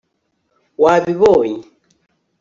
wabibonye 0.83 1.53